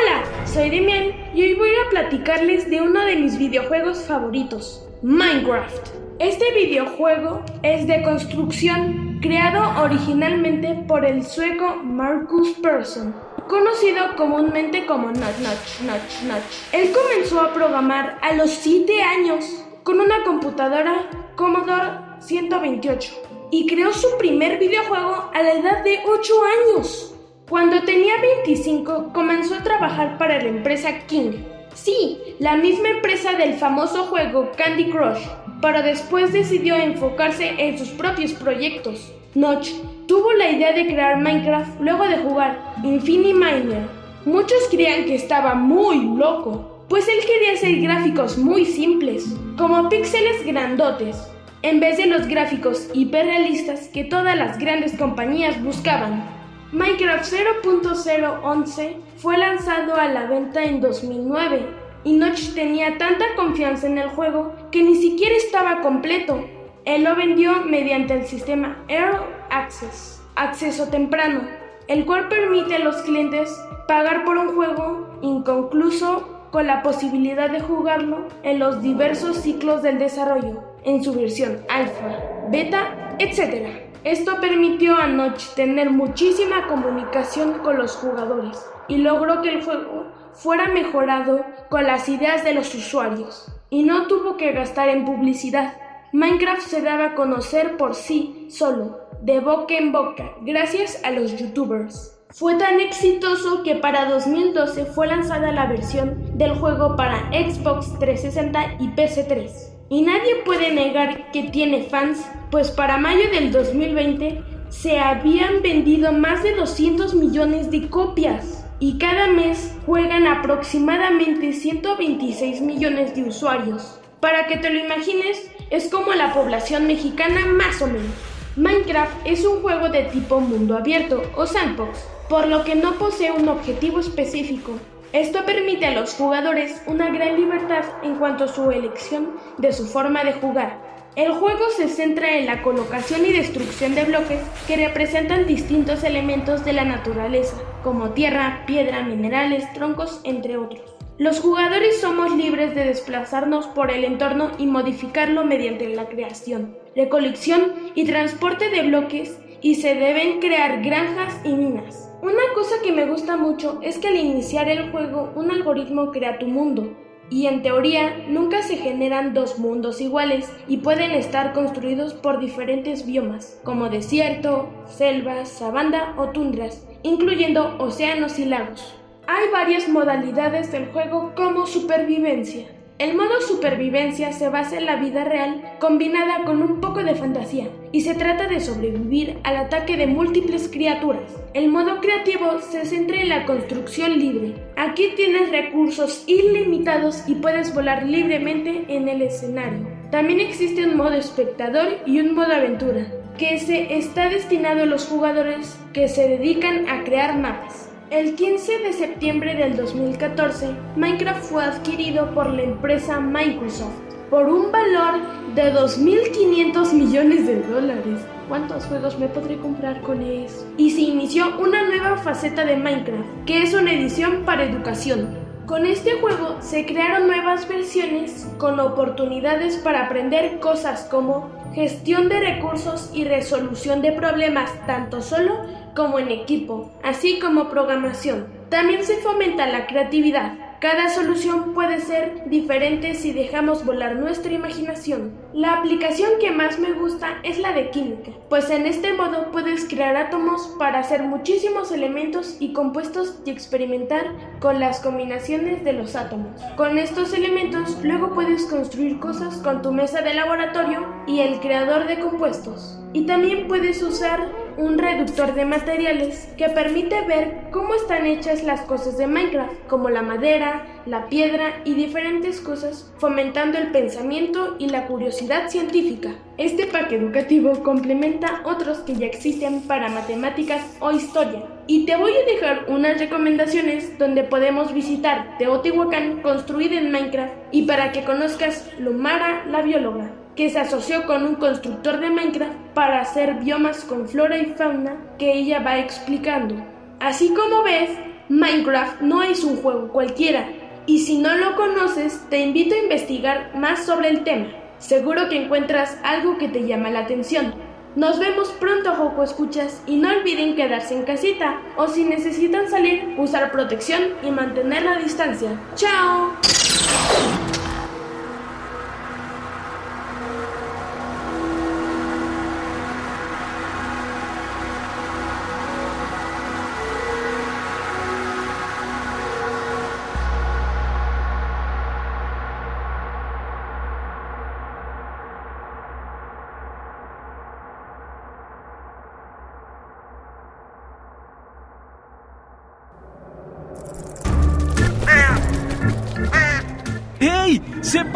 [0.00, 5.88] Hola, soy Demian y hoy voy a platicarles de uno de mis videojuegos favoritos, Minecraft.
[6.20, 13.12] Este videojuego es de construcción creado originalmente por el sueco Marcus Persson,
[13.48, 16.72] conocido comúnmente como Notch Notch Notch Notch.
[16.72, 23.14] Él comenzó a programar a los 7 años con una computadora Commodore 128
[23.50, 27.17] y creó su primer videojuego a la edad de 8 años.
[27.48, 31.32] Cuando tenía 25 comenzó a trabajar para la empresa King.
[31.72, 35.22] Sí, la misma empresa del famoso juego Candy Crush,
[35.62, 39.10] pero después decidió enfocarse en sus propios proyectos.
[39.34, 39.70] Notch
[40.06, 43.88] tuvo la idea de crear Minecraft luego de jugar Infinity Miner.
[44.26, 49.24] Muchos creían que estaba muy loco, pues él quería hacer gráficos muy simples,
[49.56, 51.16] como píxeles grandotes,
[51.62, 56.37] en vez de los gráficos hiperrealistas que todas las grandes compañías buscaban.
[56.70, 57.24] Minecraft
[57.64, 61.66] 0.011 fue lanzado a la venta en 2009
[62.04, 66.44] y Notch tenía tanta confianza en el juego que ni siquiera estaba completo.
[66.84, 69.16] Él lo vendió mediante el sistema Early
[69.48, 71.40] Access, acceso temprano,
[71.86, 73.50] el cual permite a los clientes
[73.86, 79.98] pagar por un juego inconcluso con la posibilidad de jugarlo en los diversos ciclos del
[79.98, 82.18] desarrollo, en su versión alfa,
[82.50, 83.87] beta, etc.
[84.08, 90.06] Esto permitió a Notch tener muchísima comunicación con los jugadores y logró que el juego
[90.32, 95.74] fuera mejorado con las ideas de los usuarios y no tuvo que gastar en publicidad.
[96.14, 101.36] Minecraft se daba a conocer por sí solo, de boca en boca, gracias a los
[101.36, 102.18] youtubers.
[102.30, 108.76] Fue tan exitoso que para 2012 fue lanzada la versión del juego para Xbox 360
[108.80, 109.77] y PC3.
[109.90, 116.12] Y nadie puede negar que tiene fans, pues para mayo del 2020 se habían vendido
[116.12, 123.98] más de 200 millones de copias y cada mes juegan aproximadamente 126 millones de usuarios.
[124.20, 128.12] Para que te lo imagines, es como la población mexicana más o menos.
[128.56, 133.32] Minecraft es un juego de tipo mundo abierto o sandbox, por lo que no posee
[133.32, 134.72] un objetivo específico,
[135.12, 139.86] esto permite a los jugadores una gran libertad en cuanto a su elección de su
[139.86, 140.88] forma de jugar.
[141.16, 146.64] El juego se centra en la colocación y destrucción de bloques que representan distintos elementos
[146.64, 150.98] de la naturaleza, como tierra, piedra, minerales, troncos, entre otros.
[151.16, 157.72] Los jugadores somos libres de desplazarnos por el entorno y modificarlo mediante la creación, recolección
[157.94, 162.07] y transporte de bloques y se deben crear granjas y minas.
[162.20, 166.38] Una cosa que me gusta mucho es que al iniciar el juego un algoritmo crea
[166.38, 166.96] tu mundo,
[167.30, 173.06] y en teoría nunca se generan dos mundos iguales y pueden estar construidos por diferentes
[173.06, 178.94] biomas, como desierto, selvas, sabana o tundras, incluyendo océanos y lagos.
[179.28, 182.66] Hay varias modalidades del juego como supervivencia,
[182.98, 187.68] el modo supervivencia se basa en la vida real combinada con un poco de fantasía
[187.92, 191.32] y se trata de sobrevivir al ataque de múltiples criaturas.
[191.54, 194.54] El modo creativo se centra en la construcción libre.
[194.76, 199.86] Aquí tienes recursos ilimitados y puedes volar libremente en el escenario.
[200.10, 203.06] También existe un modo espectador y un modo aventura,
[203.38, 207.90] que se está destinado a los jugadores que se dedican a crear mapas.
[208.10, 213.92] El 15 de septiembre del 2014, Minecraft fue adquirido por la empresa Microsoft
[214.30, 215.20] por un valor
[215.54, 218.24] de 2.500 millones de dólares.
[218.48, 220.66] ¿Cuántos juegos me podré comprar con eso?
[220.78, 225.36] Y se inició una nueva faceta de Minecraft, que es una edición para educación.
[225.66, 232.40] Con este juego se crearon nuevas versiones con oportunidades para aprender cosas como gestión de
[232.40, 235.66] recursos y resolución de problemas tanto solo
[235.98, 238.46] como en equipo, así como programación.
[238.68, 240.52] También se fomenta la creatividad.
[240.80, 245.32] Cada solución puede ser diferente si dejamos volar nuestra imaginación.
[245.52, 249.88] La aplicación que más me gusta es la de química, pues en este modo puedes
[249.88, 254.26] crear átomos para hacer muchísimos elementos y compuestos y experimentar
[254.60, 256.62] con las combinaciones de los átomos.
[256.76, 262.06] Con estos elementos luego puedes construir cosas con tu mesa de laboratorio y el creador
[262.06, 263.00] de compuestos.
[263.14, 268.82] Y también puedes usar un reductor de materiales que permite ver cómo están hechas las
[268.82, 274.88] cosas de Minecraft, como la madera, la piedra y diferentes cosas, fomentando el pensamiento y
[274.88, 276.30] la curiosidad científica.
[276.58, 281.64] Este pack educativo complementa otros que ya existen para matemáticas o historia.
[281.88, 287.82] Y te voy a dejar unas recomendaciones donde podemos visitar Teotihuacán construida en Minecraft y
[287.82, 293.20] para que conozcas Lumara la bióloga que se asoció con un constructor de Minecraft para
[293.20, 296.74] hacer biomas con flora y fauna que ella va explicando.
[297.20, 298.10] Así como ves,
[298.48, 300.68] Minecraft no es un juego cualquiera,
[301.06, 304.66] y si no lo conoces, te invito a investigar más sobre el tema.
[304.98, 307.74] Seguro que encuentras algo que te llama la atención.
[308.16, 313.36] Nos vemos pronto, Joco Escuchas, y no olviden quedarse en casita, o si necesitan salir,
[313.38, 315.70] usar protección y mantener la distancia.
[315.94, 316.50] ¡Chao!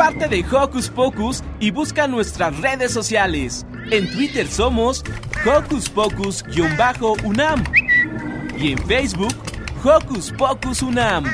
[0.03, 3.65] Parte de Hocus Pocus y busca nuestras redes sociales.
[3.93, 5.05] En Twitter somos
[5.47, 7.63] Hocus Pocus-UNAM
[8.59, 9.33] y en Facebook
[9.85, 11.25] Hocus Pocus UNAM.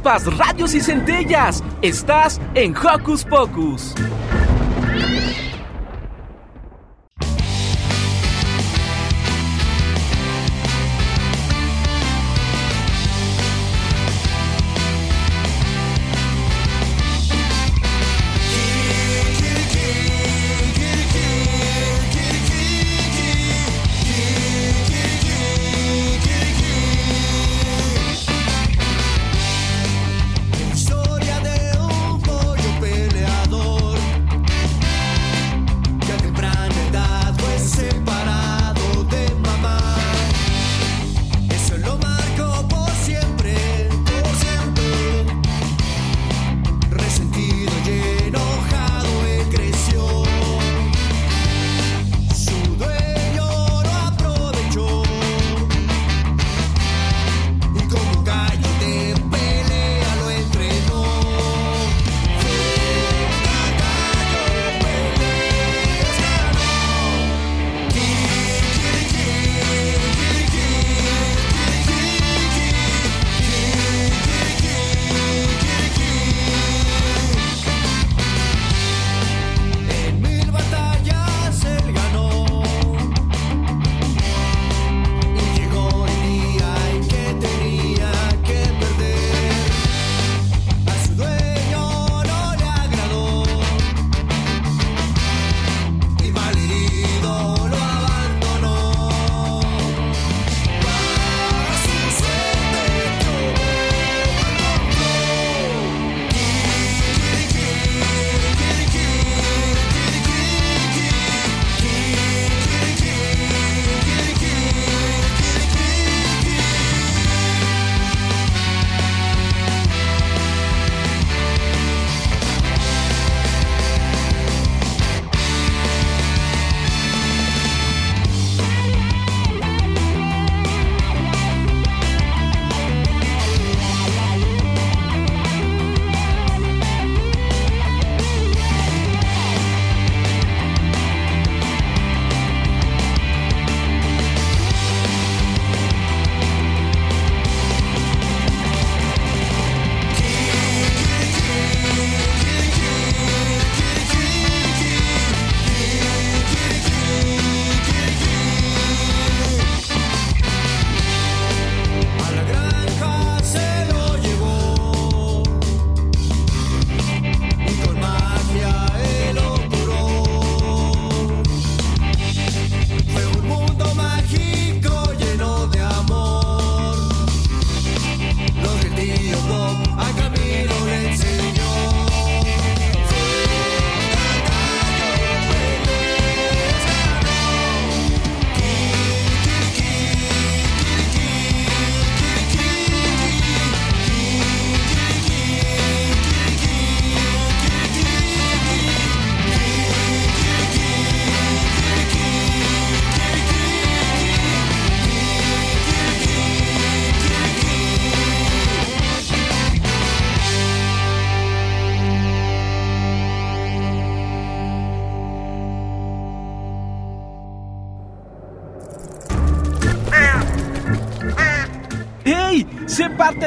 [0.00, 1.62] Chispas, radios y centellas.
[1.82, 3.94] Estás en Hocus Pocus.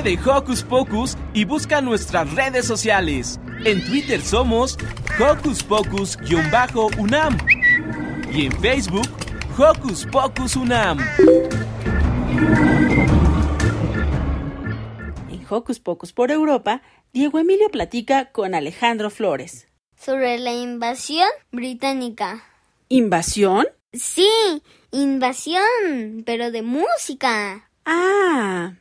[0.03, 3.39] De Hocus Pocus y busca nuestras redes sociales.
[3.63, 4.77] En Twitter somos
[5.17, 7.37] Hocus Pocus-UNAM
[8.33, 9.07] y en Facebook
[9.57, 10.99] Hocus Pocus UNAM.
[15.29, 16.81] En Hocus Pocus por Europa,
[17.13, 19.67] Diego Emilio platica con Alejandro Flores.
[19.95, 22.43] Sobre la invasión británica.
[22.89, 23.67] ¿Invasión?
[23.93, 24.27] Sí,
[24.91, 27.69] invasión, pero de música.
[27.85, 28.73] Ah.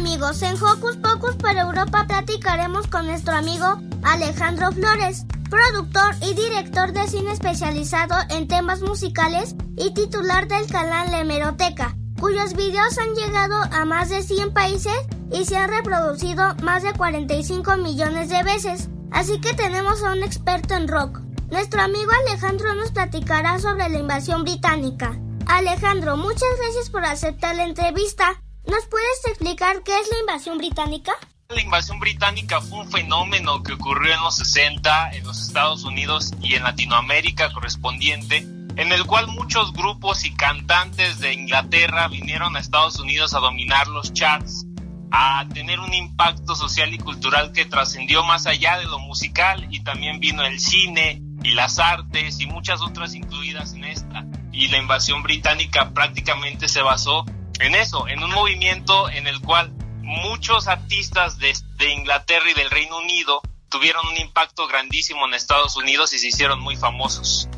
[0.00, 0.40] Amigos?
[0.40, 7.06] En Hocus Pocus por Europa platicaremos con nuestro amigo Alejandro Flores, productor y director de
[7.06, 13.56] cine especializado en temas musicales y titular del canal La Hemeroteca, cuyos videos han llegado
[13.70, 14.96] a más de 100 países
[15.30, 18.88] y se han reproducido más de 45 millones de veces.
[19.10, 21.20] Así que tenemos a un experto en rock.
[21.50, 25.20] Nuestro amigo Alejandro nos platicará sobre la invasión británica.
[25.46, 28.40] Alejandro, muchas gracias por aceptar la entrevista.
[28.66, 31.12] ¿Nos puedes explicar qué es la invasión británica?
[31.48, 36.32] La invasión británica fue un fenómeno que ocurrió en los 60 en los Estados Unidos
[36.42, 38.36] y en Latinoamérica correspondiente,
[38.76, 43.88] en el cual muchos grupos y cantantes de Inglaterra vinieron a Estados Unidos a dominar
[43.88, 44.66] los charts,
[45.10, 49.80] a tener un impacto social y cultural que trascendió más allá de lo musical y
[49.80, 54.24] también vino el cine y las artes y muchas otras incluidas en esta.
[54.52, 57.24] Y la invasión británica prácticamente se basó
[57.60, 61.52] en eso, en un movimiento en el cual muchos artistas de,
[61.92, 66.60] Inglaterra y del Reino Unido tuvieron un impacto grandísimo en Estados Unidos y se hicieron
[66.60, 67.48] muy famosos.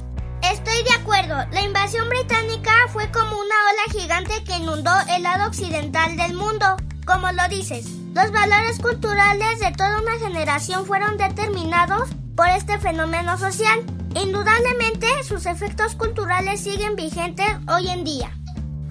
[0.42, 5.46] Estoy de acuerdo, la invasión británica fue como una ola gigante que inundó el lado
[5.46, 6.76] occidental del mundo.
[7.06, 13.38] Como lo dices, los valores culturales de toda una generación fueron determinados por este fenómeno
[13.38, 13.80] social.
[14.14, 18.36] Indudablemente, sus efectos culturales siguen vigentes hoy en día.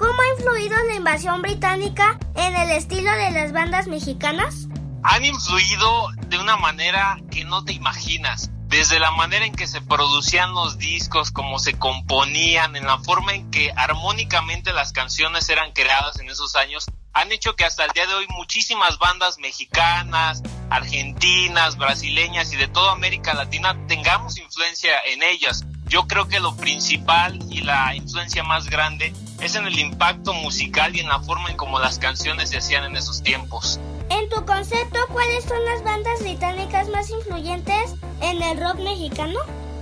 [0.01, 4.67] ¿Cómo ha influido la invasión británica en el estilo de las bandas mexicanas?
[5.03, 8.49] Han influido de una manera que no te imaginas.
[8.65, 13.33] Desde la manera en que se producían los discos, cómo se componían, en la forma
[13.33, 17.91] en que armónicamente las canciones eran creadas en esos años, han hecho que hasta el
[17.91, 20.41] día de hoy muchísimas bandas mexicanas,
[20.71, 25.63] argentinas, brasileñas y de toda América Latina tengamos influencia en ellas.
[25.91, 30.95] Yo creo que lo principal y la influencia más grande es en el impacto musical
[30.95, 33.77] y en la forma en cómo las canciones se hacían en esos tiempos.
[34.09, 39.37] En tu concepto, ¿cuáles son las bandas británicas más influyentes en el rock mexicano?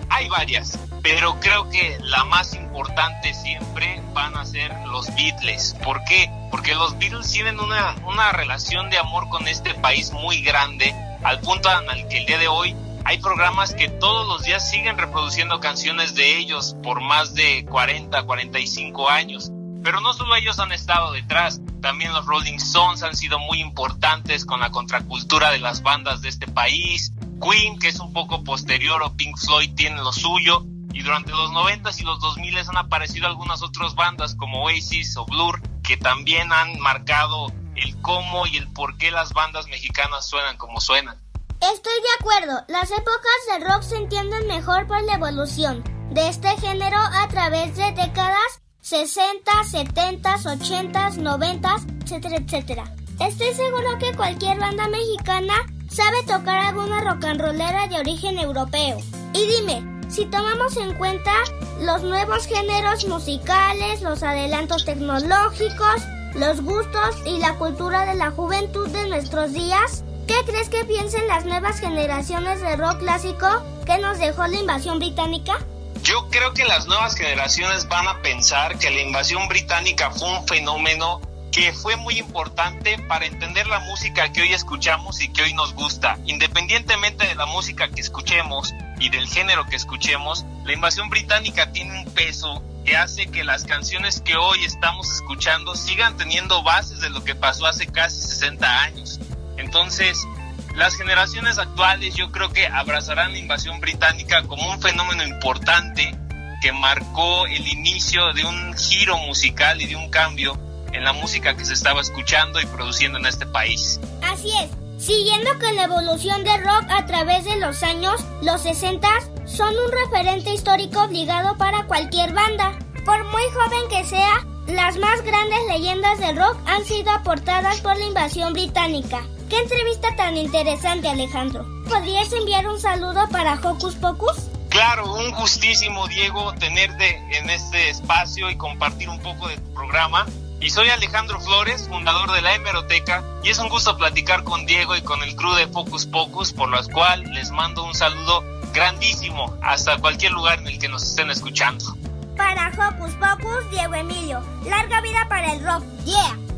[0.10, 5.76] Hay varias, pero creo que la más importante siempre van a ser los Beatles.
[5.84, 6.28] ¿Por qué?
[6.50, 11.40] Porque los Beatles tienen una, una relación de amor con este país muy grande, al
[11.42, 12.76] punto en el que el día de hoy
[13.10, 18.22] hay programas que todos los días siguen reproduciendo canciones de ellos por más de 40,
[18.22, 19.50] 45 años.
[19.84, 24.46] Pero no solo ellos han estado detrás, también los Rolling Stones han sido muy importantes
[24.46, 27.12] con la contracultura de las bandas de este país.
[27.42, 30.64] Queen, que es un poco posterior, o Pink Floyd tiene lo suyo.
[30.94, 35.26] Y durante los 90 y los 2000 han aparecido algunas otras bandas como Oasis o
[35.26, 40.58] Blur, que también han marcado el cómo y el por qué las bandas mexicanas suenan
[40.58, 41.18] como suenan.
[41.62, 46.48] Estoy de acuerdo, las épocas del rock se entienden mejor por la evolución de este
[46.56, 52.84] género a través de décadas 60, 70, 80, 90, etcétera, etcétera.
[53.20, 55.54] Estoy seguro que cualquier banda mexicana
[55.90, 58.98] sabe tocar alguna rock and rollera de origen europeo.
[59.34, 61.34] Y dime, si tomamos en cuenta
[61.82, 66.04] los nuevos géneros musicales, los adelantos tecnológicos,
[66.36, 71.28] los gustos y la cultura de la juventud de nuestros días, ¿Qué crees que piensen
[71.28, 73.48] las nuevas generaciones de rock clásico
[73.84, 75.58] que nos dejó la invasión británica?
[76.04, 80.48] Yo creo que las nuevas generaciones van a pensar que la invasión británica fue un
[80.48, 81.20] fenómeno
[81.52, 85.74] que fue muy importante para entender la música que hoy escuchamos y que hoy nos
[85.74, 86.20] gusta.
[86.26, 92.04] Independientemente de la música que escuchemos y del género que escuchemos, la invasión británica tiene
[92.04, 97.10] un peso que hace que las canciones que hoy estamos escuchando sigan teniendo bases de
[97.10, 99.20] lo que pasó hace casi 60 años.
[99.60, 100.28] Entonces,
[100.76, 106.16] las generaciones actuales yo creo que abrazarán la invasión británica como un fenómeno importante
[106.62, 110.58] que marcó el inicio de un giro musical y de un cambio
[110.94, 114.00] en la música que se estaba escuchando y produciendo en este país.
[114.24, 114.70] Así es.
[115.04, 119.08] Siguiendo con la evolución del rock a través de los años, los 60
[119.46, 122.78] son un referente histórico obligado para cualquier banda.
[123.06, 127.98] Por muy joven que sea, las más grandes leyendas del rock han sido aportadas por
[127.98, 129.24] la invasión británica.
[129.50, 131.66] ¡Qué entrevista tan interesante, Alejandro!
[131.90, 134.38] ¿Podrías enviar un saludo para Hocus Pocus?
[134.70, 140.28] Claro, un gustísimo, Diego, tenerte en este espacio y compartir un poco de tu programa.
[140.62, 144.96] Y soy Alejandro Flores, fundador de la Hemeroteca, y es un gusto platicar con Diego
[144.96, 149.58] y con el crew de Focus Pocus, por lo cual les mando un saludo grandísimo
[149.64, 151.98] hasta cualquier lugar en el que nos estén escuchando.
[152.38, 154.44] Para Hocus Pocus, Diego Emilio.
[154.66, 155.84] Larga vida para el rock.
[156.06, 156.49] Yeah.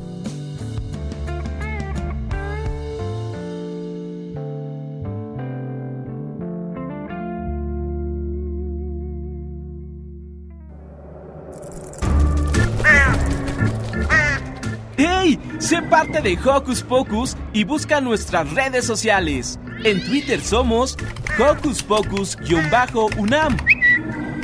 [15.72, 19.58] Sé parte de Hocus Pocus y busca nuestras redes sociales.
[19.86, 20.98] En Twitter somos
[21.40, 23.56] Hocus Pocus-UNAM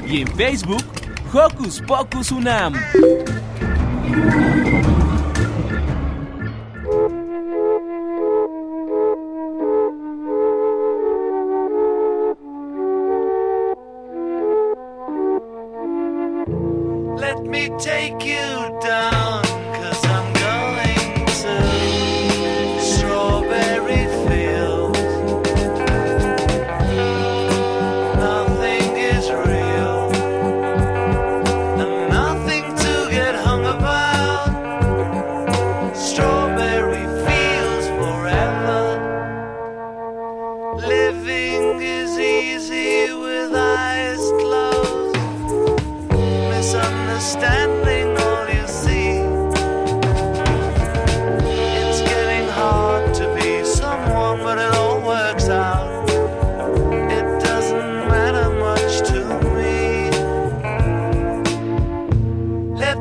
[0.08, 0.86] y en Facebook
[1.34, 2.76] Hocus Pocus UNAM.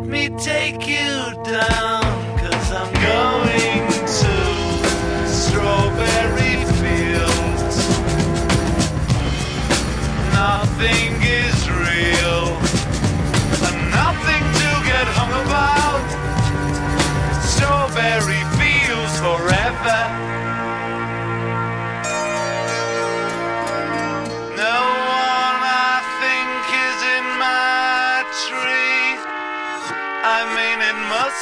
[0.09, 2.03] Me take you down,
[2.39, 3.89] cause I'm going
[4.21, 4.35] to
[5.27, 7.77] Strawberry Fields.
[10.33, 12.47] Nothing is real
[13.67, 16.07] and nothing to get hung about.
[17.43, 20.26] Strawberry fields forever.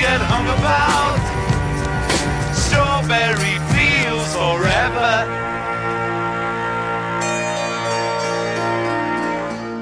[0.00, 1.20] get hung about.
[2.56, 5.12] Strawberry Fields forever.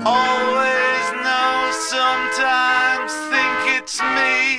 [0.02, 1.54] Always know,
[1.94, 4.58] sometimes think it's me.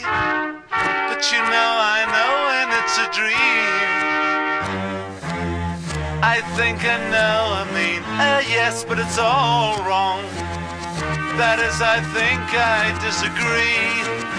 [1.11, 3.89] But you know, I know when it's a dream.
[6.23, 10.23] I think I know, I mean, uh, yes, but it's all wrong.
[11.35, 14.38] That is, I think I disagree.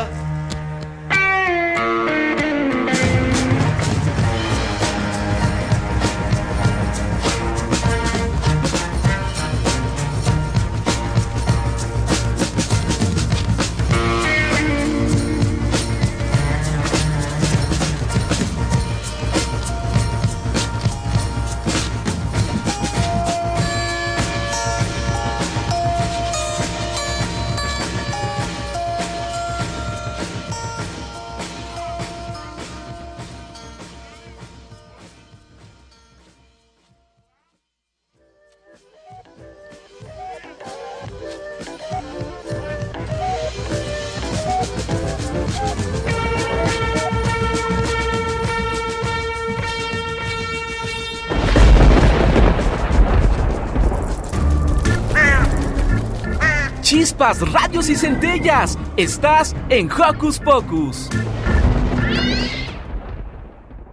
[57.21, 58.79] Chispas, radios y centellas.
[58.97, 61.07] Estás en Hocus Pocus.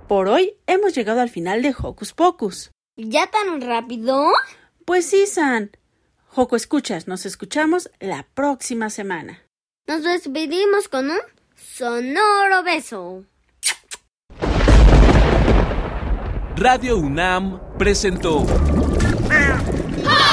[0.07, 2.71] Por hoy hemos llegado al final de Hocus Pocus.
[2.97, 4.29] ¿Ya tan rápido?
[4.87, 5.73] Pues sí, San.
[6.29, 9.43] Joco, escuchas, nos escuchamos la próxima semana.
[9.87, 11.19] Nos despedimos con un
[11.55, 13.25] Sonoro beso.
[16.57, 18.47] Radio UNAM presentó